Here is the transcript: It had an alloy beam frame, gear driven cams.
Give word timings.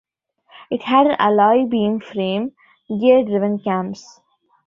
It 0.71 0.81
had 0.81 1.05
an 1.05 1.15
alloy 1.19 1.67
beam 1.67 1.99
frame, 1.99 2.53
gear 2.89 3.23
driven 3.23 3.59
cams. 3.59 4.19